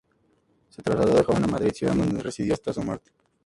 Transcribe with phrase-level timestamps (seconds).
[0.69, 3.11] Se trasladó de joven a Madrid, ciudad donde residió hasta su muerte.